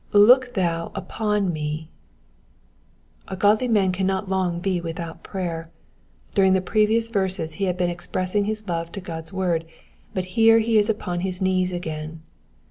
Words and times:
''''Look 0.15 0.53
thou 0.55 0.91
upon 0.95 1.53
me,'*'' 1.53 1.87
A 3.27 3.37
godly 3.37 3.67
man 3.67 3.91
cannot 3.91 4.27
long 4.27 4.59
be 4.59 4.81
without 4.81 5.21
prayer. 5.21 5.69
During 6.33 6.53
the 6.53 6.59
previous 6.59 7.07
verses 7.07 7.53
he 7.61 7.65
had 7.65 7.77
been 7.77 7.91
expressing 7.91 8.45
his 8.45 8.67
love 8.67 8.91
to 8.93 8.99
God's 8.99 9.31
word, 9.31 9.63
but 10.15 10.25
here 10.33 10.57
he 10.57 10.79
is 10.79 10.89
upon 10.89 11.19
his 11.19 11.39
knees 11.39 11.71
again. 11.71 12.23